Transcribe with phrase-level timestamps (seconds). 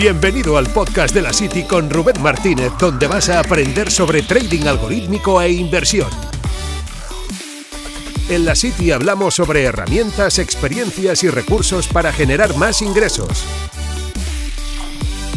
[0.00, 4.66] Bienvenido al podcast de la City con Rubén Martínez, donde vas a aprender sobre trading
[4.66, 6.08] algorítmico e inversión.
[8.30, 13.44] En la City hablamos sobre herramientas, experiencias y recursos para generar más ingresos.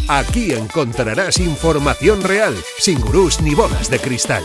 [0.08, 4.44] Aquí encontrarás información real, sin gurús ni bolas de cristal.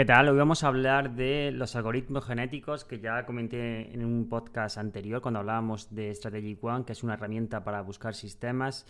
[0.00, 0.30] ¿Qué tal?
[0.30, 5.20] Hoy vamos a hablar de los algoritmos genéticos que ya comenté en un podcast anterior
[5.20, 8.86] cuando hablábamos de Strategy One, que es una herramienta para buscar sistemas.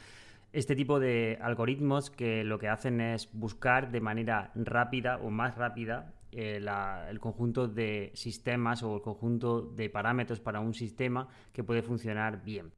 [0.52, 5.56] Este tipo de algoritmos que lo que hacen es buscar de manera rápida o más
[5.56, 6.64] rápida eh,
[7.08, 12.44] el conjunto de sistemas o el conjunto de parámetros para un sistema que puede funcionar
[12.44, 12.70] bien.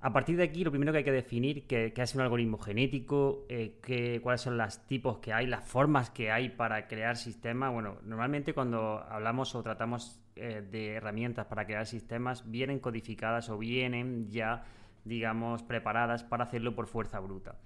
[0.00, 3.46] A partir de aquí, lo primero que hay que definir qué, es un algoritmo genético,
[3.48, 7.72] eh, cuáles son los tipos que hay, las formas que hay para crear sistemas.
[7.72, 13.58] Bueno, normalmente cuando hablamos o tratamos eh, de herramientas para crear sistemas, vienen codificadas o
[13.58, 14.64] vienen ya,
[15.04, 17.56] digamos, preparadas para hacerlo por fuerza bruta.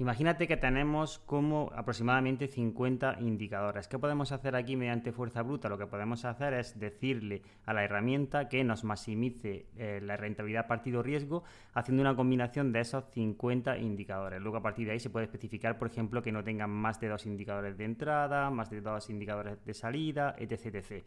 [0.00, 3.88] Imagínate que tenemos como aproximadamente 50 indicadores.
[3.88, 5.68] ¿Qué podemos hacer aquí mediante fuerza bruta?
[5.68, 10.68] Lo que podemos hacer es decirle a la herramienta que nos maximice eh, la rentabilidad
[10.68, 11.42] partido riesgo
[11.74, 14.40] haciendo una combinación de esos 50 indicadores.
[14.40, 17.08] Luego a partir de ahí se puede especificar, por ejemplo, que no tengan más de
[17.08, 20.76] dos indicadores de entrada, más de dos indicadores de salida, etc.
[20.76, 21.04] etc.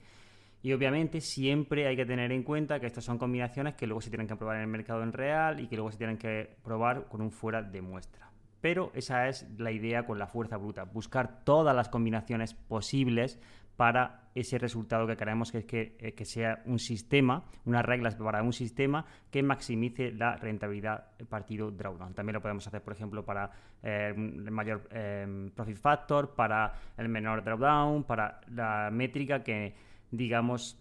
[0.64, 4.09] Y obviamente siempre hay que tener en cuenta que estas son combinaciones que luego se
[4.09, 7.08] tienen que probar en el mercado en real y que luego se tienen que probar
[7.08, 8.31] con un fuera de muestra.
[8.62, 13.40] Pero esa es la idea con la fuerza bruta, buscar todas las combinaciones posibles
[13.76, 18.54] para ese resultado que queremos que que, eh, sea un sistema, unas reglas para un
[18.54, 22.14] sistema que maximice la rentabilidad partido drawdown.
[22.14, 23.50] También lo podemos hacer, por ejemplo, para
[23.82, 29.73] eh, el mayor eh, profit factor, para el menor drawdown, para la métrica que,
[30.12, 30.78] digamos,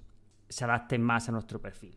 [0.49, 1.97] se adapte más a nuestro perfil.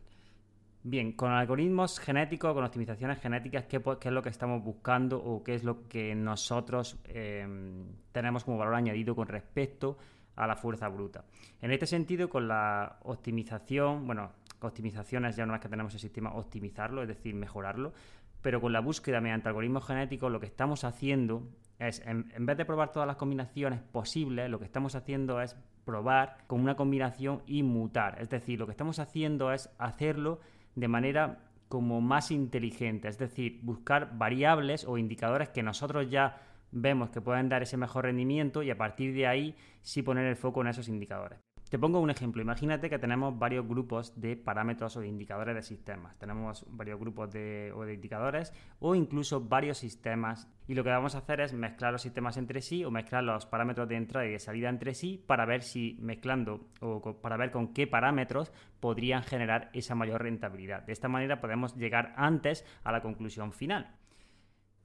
[0.86, 5.54] Bien, con algoritmos genéticos, con optimizaciones genéticas, ¿qué, es lo que estamos buscando o qué
[5.54, 9.96] es lo que nosotros em, tenemos como valor añadido con respecto
[10.36, 11.24] a la fuerza bruta?
[11.62, 16.34] En este sentido, con la optimización, bueno, optimizaciones ya no es que tenemos el sistema
[16.34, 17.94] optimizarlo, es decir, mejorarlo,
[18.42, 22.66] pero con la búsqueda mediante algoritmos genéticos lo que estamos haciendo es, en vez de
[22.66, 25.56] probar todas las combinaciones posibles, lo que estamos haciendo es
[25.86, 28.20] probar con una combinación y mutar.
[28.20, 30.40] Es decir, lo que estamos haciendo es hacerlo
[30.74, 36.40] de manera como más inteligente, es decir, buscar variables o indicadores que nosotros ya
[36.70, 40.36] vemos que pueden dar ese mejor rendimiento y a partir de ahí sí poner el
[40.36, 41.38] foco en esos indicadores.
[41.74, 42.40] Te pongo un ejemplo.
[42.40, 46.16] Imagínate que tenemos varios grupos de parámetros o de indicadores de sistemas.
[46.20, 50.48] Tenemos varios grupos de, o de indicadores o incluso varios sistemas.
[50.68, 53.46] Y lo que vamos a hacer es mezclar los sistemas entre sí o mezclar los
[53.46, 57.50] parámetros de entrada y de salida entre sí para ver si mezclando o para ver
[57.50, 60.84] con qué parámetros podrían generar esa mayor rentabilidad.
[60.84, 63.96] De esta manera podemos llegar antes a la conclusión final.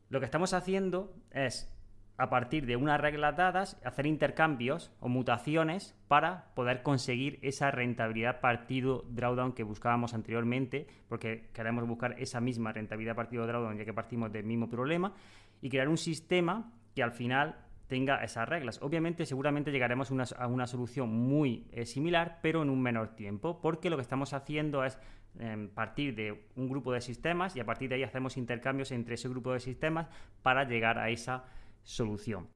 [0.09, 1.71] Lo que estamos haciendo es
[2.19, 8.41] a partir de unas reglas dadas, hacer intercambios o mutaciones para poder conseguir esa rentabilidad
[8.41, 13.93] partido drawdown que buscábamos anteriormente, porque queremos buscar esa misma rentabilidad partido drawdown ya que
[13.93, 15.13] partimos del mismo problema,
[15.61, 17.55] y crear un sistema que al final
[17.87, 18.81] tenga esas reglas.
[18.81, 23.89] Obviamente, seguramente llegaremos a una solución muy eh, similar, pero en un menor tiempo, porque
[23.89, 24.99] lo que estamos haciendo es
[25.39, 29.15] em, partir de un grupo de sistemas y a partir de ahí hacemos intercambios entre
[29.15, 30.09] ese grupo de sistemas
[30.43, 31.45] para llegar a esa
[31.83, 32.49] solución.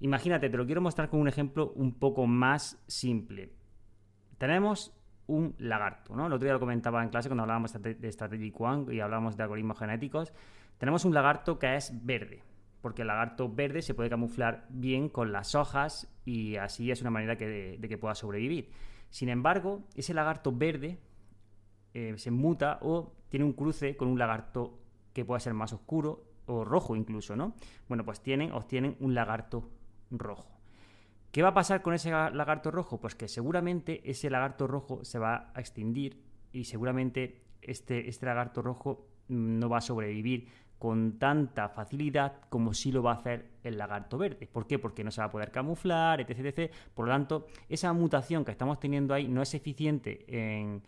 [0.00, 3.52] Imagínate, te lo quiero mostrar con un ejemplo un poco más simple.
[4.38, 4.94] Tenemos
[5.26, 6.26] un lagarto, ¿no?
[6.26, 9.42] El otro día lo comentaba en clase cuando hablábamos de Strategic One y hablábamos de
[9.42, 10.32] algoritmos genéticos.
[10.78, 12.42] Tenemos un lagarto que es verde,
[12.80, 17.10] porque el lagarto verde se puede camuflar bien con las hojas y así es una
[17.10, 18.70] manera de, que pueda sobrevivir.
[19.10, 20.98] Sin embargo, ese lagarto verde
[21.92, 24.78] eh, se muta o tiene un cruce con un lagarto
[25.12, 27.54] que puede ser más oscuro o rojo incluso, ¿no?
[27.88, 29.68] Bueno, pues tienen, obtienen un lagarto
[30.10, 30.48] rojo.
[31.30, 32.98] ¿Qué va a pasar con ese lagarto rojo?
[33.00, 36.20] Pues que seguramente ese lagarto rojo se va a extinguir
[36.52, 40.48] y seguramente este, este lagarto rojo no va a sobrevivir
[40.80, 44.48] con tanta facilidad como si lo va a hacer el lagarto verde.
[44.50, 44.78] ¿Por qué?
[44.78, 46.72] Porque no se va a poder camuflar, etc, etc.
[46.94, 50.82] Por lo tanto, esa mutación que estamos teniendo ahí no es eficiente en,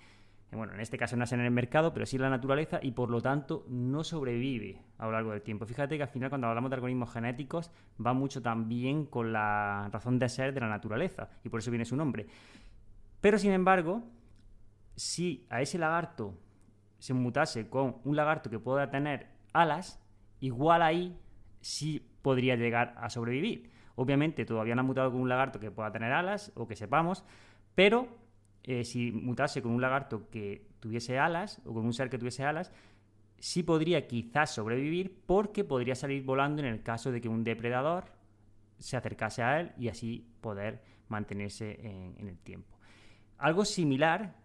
[0.57, 2.93] bueno, en este caso no es en el mercado, pero sí en la naturaleza y
[2.93, 5.65] por lo tanto no sobrevive a lo largo del tiempo.
[5.65, 7.71] Fíjate que al final cuando hablamos de algoritmos genéticos
[8.05, 11.87] va mucho también con la razón de ser de la naturaleza y por eso viene
[11.87, 12.27] su nombre.
[13.23, 14.03] Pero sin embargo,
[14.95, 16.39] si a ese lagarto
[16.99, 20.05] se mutase con un lagarto que pueda tener alas,
[20.41, 21.19] igual ahí
[21.61, 23.71] sí podría llegar a sobrevivir.
[23.95, 27.25] Obviamente todavía no ha mutado con un lagarto que pueda tener alas o que sepamos,
[27.75, 28.09] pero
[28.65, 32.45] eh, si mutase con un lagarto que tuviese alas o con un ser que tuviese
[32.45, 32.71] alas,
[33.39, 38.05] sí podría quizás sobrevivir porque podría salir volando en el caso de que un depredador
[38.79, 42.77] se acercase a él y así poder mantenerse en, el tiempo.
[43.39, 44.37] Algo similar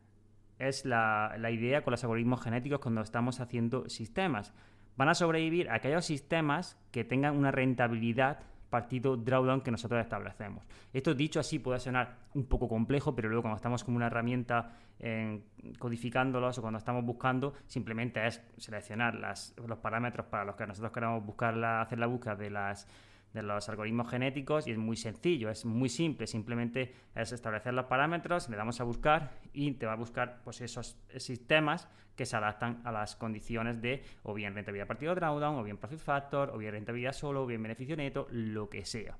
[0.57, 4.53] es la, la, idea con los algoritmos genéticos cuando estamos haciendo sistemas.
[4.95, 10.63] Van a sobrevivir aquellos sistemas que tengan una rentabilidad partido drawdown que nosotros establecemos.
[10.93, 14.71] Esto dicho así puede sonar un poco complejo, pero luego cuando estamos con una herramienta
[14.99, 15.41] eh,
[15.79, 20.91] codificándolos o cuando estamos buscando, simplemente es seleccionar las, los parámetros para los que nosotros
[20.91, 22.87] queremos buscar hacer la búsqueda de las
[23.33, 27.85] de los algoritmos genéticos y es muy sencillo, es muy simple, simplemente es establecer los
[27.85, 32.35] parámetros, le damos a buscar y te va a buscar pues, esos sistemas que se
[32.35, 36.57] adaptan a las condiciones de o bien rentabilidad partido drawdown, o bien profit factor, o
[36.57, 39.15] bien rentabilidad solo, o bien beneficio neto, lo que sea.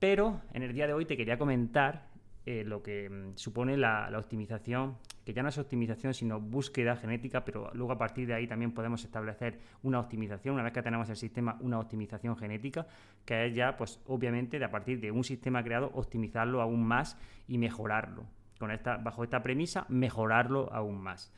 [0.00, 2.09] Pero en el día de hoy te quería comentar
[2.50, 7.44] eh, lo que mm, supone la, optimización, que ya no es optimización, sino búsqueda genética,
[7.44, 11.08] pero luego a partir de ahí también podemos establecer una optimización, una vez que tenemos
[11.08, 12.88] el sistema, una optimización genética,
[13.24, 17.16] que es ya, pues obviamente, de a partir de un sistema creado, optimizarlo aún más
[17.46, 18.24] y mejorarlo.
[18.58, 21.32] Con esta, bajo esta premisa, mejorarlo aún más.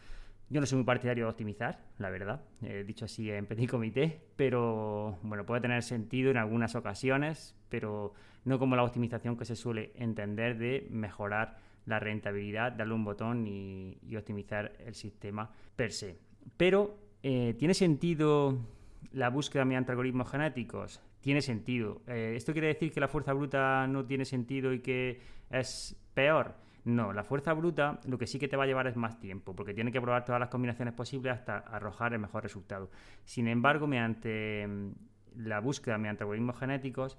[0.53, 4.21] Yo no soy muy partidario de optimizar, la verdad, he dicho así en petit comité,
[4.37, 8.13] pero bueno, puede tener sentido en algunas ocasiones, pero
[8.45, 11.57] no como la optimización que se suele entender de mejorar
[11.87, 16.19] la rentabilidad, darle un botón y, optimizar el sistema per se.
[16.59, 18.59] Pero, eh, ¿tiene sentido
[19.13, 21.01] la búsqueda mediante algoritmos genéticos?
[21.23, 22.03] Tiene sentido.
[22.07, 26.57] Eh, ¿Esto quiere decir que la fuerza bruta no tiene sentido y que es peor?
[26.85, 29.55] No, la fuerza bruta lo que sí que te va a llevar es más tiempo,
[29.55, 32.91] porque tiene que probar todas las combinaciones posibles hasta arrojar el mejor resultado.
[33.25, 34.91] Sin embargo, mediante mm,
[35.37, 37.19] la búsqueda mediante algoritmos genéticos,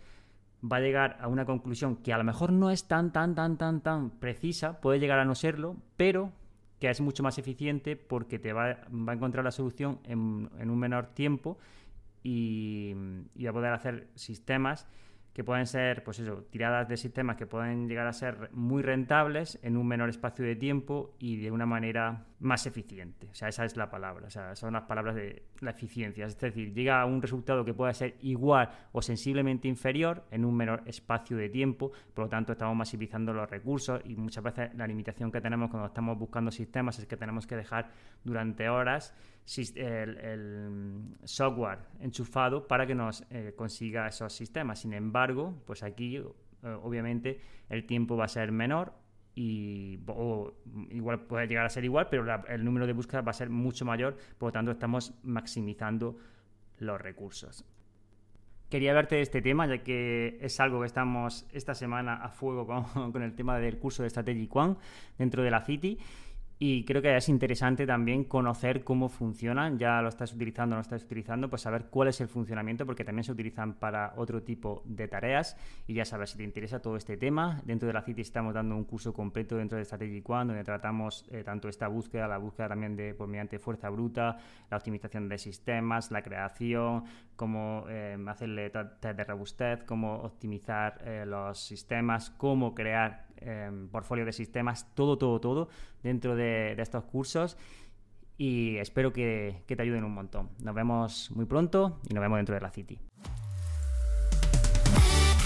[0.64, 3.58] va a llegar a una conclusión que a lo mejor no es tan, tan, tan,
[3.58, 6.32] tan, tan precisa, puede llegar a no serlo, pero
[6.80, 11.08] que es mucho más eficiente porque te va, a encontrar la solución en, un menor
[11.08, 11.58] tiempo
[12.22, 12.94] y,
[13.36, 14.88] y a poder hacer sistemas
[15.34, 19.60] que pueden ser, pues eso, tiradas de sistemas que pueden llegar a ser muy rentables
[19.64, 23.28] en un menor espacio de tiempo y de una manera más eficiente.
[23.32, 24.28] O sea, esa es la palabra.
[24.28, 26.26] O sea, son las palabras de la eficiencia.
[26.26, 30.56] Es decir, llega a un resultado que pueda ser igual o sensiblemente inferior en un
[30.56, 31.92] menor espacio de tiempo.
[32.14, 35.88] Por lo tanto, estamos maximizando los recursos y muchas veces la limitación que tenemos cuando
[35.88, 37.92] estamos buscando sistemas es que tenemos que dejar
[38.24, 39.16] durante horas
[39.76, 44.80] el, software enchufado para que nos eh, consiga esos sistemas.
[44.80, 46.24] Sin embargo, pues aquí eh,
[46.82, 48.94] obviamente el tiempo va a ser menor
[49.36, 49.98] y
[50.90, 53.86] igual puede llegar a ser igual, pero el número de búsquedas va a ser mucho
[53.86, 56.18] mayor, por lo tanto estamos maximizando
[56.80, 57.66] los recursos.
[58.70, 63.12] Quería verte este tema, ya que es algo que estamos esta semana a fuego con,
[63.12, 64.76] con el tema del curso de Strategic One
[65.18, 66.00] dentro de la City
[66.66, 70.82] y creo que es interesante también conocer cómo funcionan, ya lo estás utilizando o no
[70.82, 74.82] estás utilizando, pues saber cuál es el funcionamiento, porque también se utilizan para otro tipo
[74.86, 75.58] de tareas.
[75.88, 78.78] Y ya sabes, si te interesa todo este tema, dentro de la City estamos dando
[78.78, 82.70] un curso completo dentro de Strategic One, donde tratamos eh, tanto esta búsqueda, la búsqueda
[82.70, 84.38] también de por mediante fuerza bruta,
[84.72, 87.04] la optimización de sistemas, la creación,
[87.36, 94.26] cómo eh, hacerle test de robustez, cómo optimizar eh, los sistemas, cómo crear Em, portfolio
[94.26, 95.68] de sistemas, todo, todo, todo
[96.02, 97.58] dentro de, estos cursos
[98.38, 100.50] y espero que, que te ayuden un montón.
[100.60, 102.98] Nos vemos muy pronto y nos vemos dentro de la City.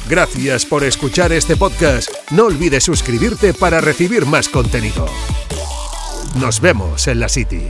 [0.07, 2.09] Gracias por escuchar este podcast.
[2.31, 5.07] No olvides suscribirte para recibir más contenido.
[6.39, 7.63] Nos vemos en la City.